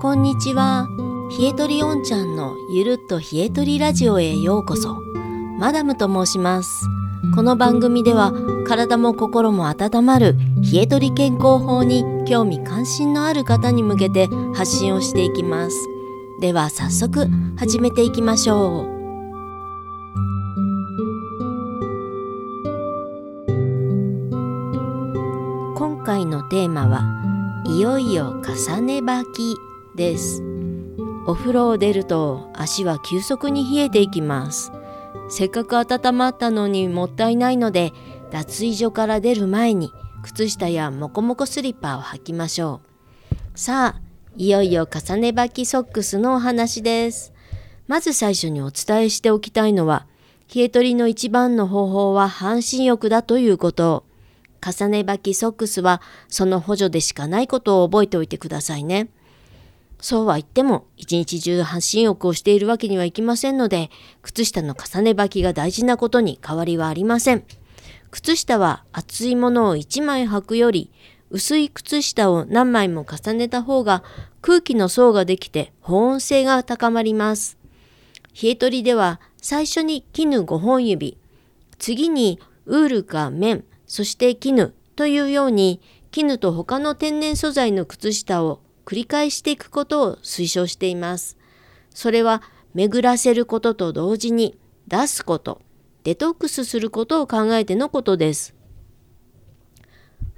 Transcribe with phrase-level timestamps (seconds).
[0.00, 0.88] こんにちは。
[1.38, 4.94] 冷えとりおんちゃんのゆるっと冷えとりラジオへようこそ。
[5.58, 6.86] マダムと申します。
[7.34, 8.32] この番組では
[8.66, 10.38] 体も心も温まる
[10.72, 15.76] 冷えとり健康法に興味関心のある方に向けて発信をしていきます。
[16.40, 17.28] では早速
[17.58, 18.88] 始めていきましょう。
[25.76, 27.02] 今回のテーマは
[27.66, 29.56] いよいよ重ね履き
[30.00, 30.42] です。
[31.26, 34.72] お風呂を出ると足は急速に冷えていきます。
[35.28, 37.92] せっかく温まったのにもったいないので
[38.30, 39.90] 脱衣所から出る前に
[40.22, 42.80] 靴下やモコモコスリッパを履きましょ
[43.54, 43.58] う。
[43.58, 44.00] さあ
[44.38, 47.34] いよいよ重ね履きソックスのお話です。
[47.86, 50.06] まず最初にお伝えしておきたいのは
[50.54, 54.04] 冷え取りの一番の方法は半身浴だということ。
[54.62, 59.10] 重ね履きソックスはその補助でしかないことを覚えておいてくださいね。
[60.00, 63.90] そうは言っても一日中半身浴をしているわけにはいきませんので
[64.22, 67.44] 靴下の重ね履きが大事なことに変わりはありません。
[68.10, 70.90] 靴下は厚いものを1枚履くより
[71.30, 74.02] 薄い靴下を何枚も重ねた方が
[74.42, 77.56] 空気の層ができて保温性が高まります。
[78.42, 81.18] 冷え取りでは最初に絹5本指、
[81.78, 91.38] 次にウールか綿、そして絹というように絹と他の天然素材の靴下を繰り返していくことを推奨しています。
[91.94, 92.42] それは
[92.74, 95.60] 巡らせることと同時に出すこと、
[96.02, 98.52] デトックスすることを考えてのことです。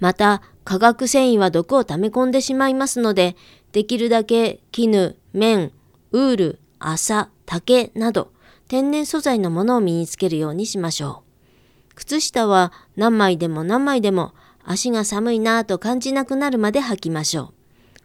[0.01, 3.37] また、化学繊維は毒を溜め込んでしまいますので、
[3.73, 5.73] できるだけ絹、綿、
[6.11, 8.33] ウール、麻、竹など
[8.69, 11.23] 天然素材のものを身につけるようにしましょ
[11.91, 11.95] う。
[11.95, 17.62] 靴下は何枚でも何枚でも足が寒いなぁと感じなくなるまで履きましょう。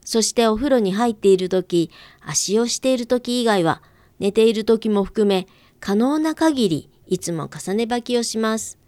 [0.07, 1.91] そしてお風呂に入っている時、
[2.21, 3.81] 足をしている時以外は
[4.19, 5.47] 寝ている時も含め
[5.81, 8.79] 可能な限りいつも重ね履きをします。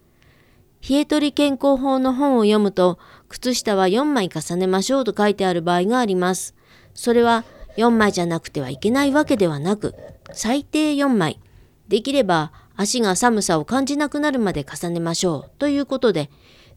[0.89, 6.55] 冷え取り健康法の本を読むと靴下は4枚重ねましょうと書いてある場合があります。
[6.93, 7.43] それは
[7.75, 9.95] 4枚じゃなくてはいけないわけではなく
[10.31, 11.41] 最低4枚
[11.89, 16.29] できれば足が寒さを感じなくなるまで重ねましょうということで、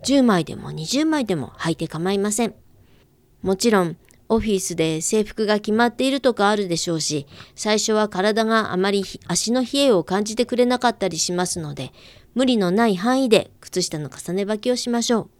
[0.04, 2.56] 10枚でも20枚でも履いて構いません。
[3.42, 3.96] もちろん、
[4.34, 11.92] オフィスで制服が決まっているとかあるでしょうし、最初は体があまり足の冷えを感じてくれなかったりしますので、
[12.34, 15.30] 無理のない範囲で靴下の重ね履きをしましょう。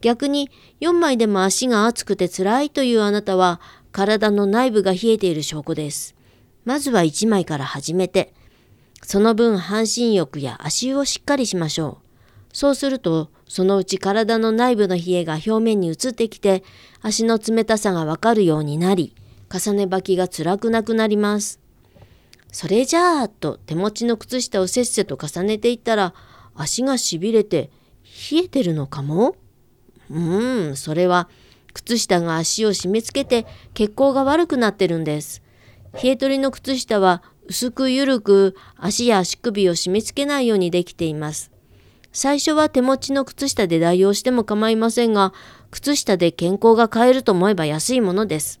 [0.00, 0.50] 逆に
[0.80, 3.60] 4枚でも足が熱くて辛いというあなたは
[3.92, 6.14] 体の内部が冷えている証拠です。
[6.64, 8.32] まずは1枚から始めて、
[9.02, 12.56] その分半身浴や足湯をしっかりしましょう。
[12.56, 16.64] そうすると、そのうち体の内部の冷えが表面に移ってきて、
[17.02, 19.14] 足の冷たさがわかるようになり、
[19.52, 21.60] 重ね履きが辛くなくなります。
[22.50, 26.14] それじゃあ、と手持ちの靴下をせっせと重ねていったら、
[26.54, 27.70] 足がしびれて
[28.32, 29.36] 冷えてるのかも？
[30.10, 31.28] うーん、それは
[31.72, 35.42] 靴下が足を締め付けて血行が悪くなってるんです。
[35.94, 41.50] 冷え取りの靴下は薄く緩く足や足首を締め付けないようにできています。
[42.14, 45.34] 最初は手持ちの靴下で代用しても構いませんが、
[45.72, 48.60] 靴下で健康が買えると思えば安いものです。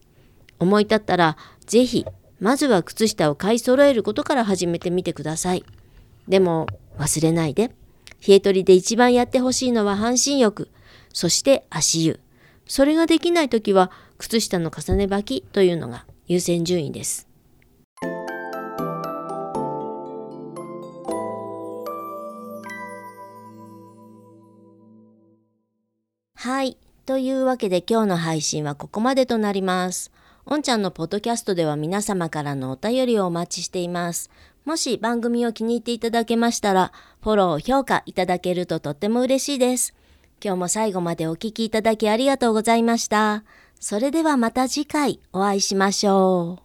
[0.58, 2.04] 思い立ったら、ぜひ、
[2.40, 5.64] まずは靴下を買い揃えることから始めてみてください。
[6.26, 6.66] でも、
[6.98, 7.70] 忘れないで。
[8.26, 10.68] 冷え取りで一番やってほしいのは半身浴、
[11.12, 12.18] そして足湯。
[12.66, 17.28] それができないときは、靴下の重ね履きというのが優先順位です。
[27.06, 30.10] というわけで今日の配信はここまでとなります。
[30.46, 34.30] おんちゃんのポッドキャストでは皆様からのお便りをお待ちしています。
[34.64, 39.94] もし番組を気に入っていただけましたら、フォロー、評価いただけるととっても嬉しいです。
[40.42, 43.44] 今日も最後までお聴きいただきありがとうございました。
[43.80, 46.63] それではまた次回お会いしましょう。